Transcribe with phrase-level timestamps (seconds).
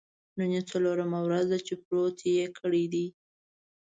[0.37, 3.05] نن یې څلورمه ورځ ده چې پروت یې کړی دی.